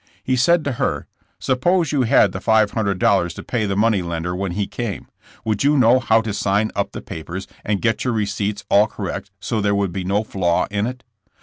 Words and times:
He 0.23 0.35
said 0.35 0.63
to 0.63 0.71
her: 0.81 1.05
''Suppose 1.39 1.91
you 1.91 2.01
had 2.09 2.31
the 2.31 2.41
five 2.41 2.71
hundred 2.71 2.97
dollars 2.97 3.35
to 3.35 3.43
pay 3.43 3.67
the 3.67 3.75
money 3.77 4.01
lender 4.01 4.35
when 4.35 4.53
he 4.53 4.65
came, 4.65 5.07
would 5.45 5.63
you 5.63 5.77
know 5.77 5.99
how 5.99 6.21
to 6.21 6.33
sign 6.33 6.71
up 6.75 6.91
the 6.93 7.03
papers 7.03 7.45
and 7.63 7.83
get 7.83 8.03
your 8.03 8.13
re 8.15 8.25
ceipts 8.25 8.63
all 8.67 8.87
correct 8.87 9.29
so 9.39 9.61
there 9.61 9.75
would 9.75 9.93
be 9.93 10.03
no 10.03 10.23
flaw 10.23 10.65
in 10.71 10.87
it?" 10.87 11.03